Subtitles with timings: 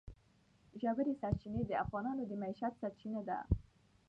[0.81, 3.37] ژورې سرچینې د افغانانو د معیشت سرچینه ده.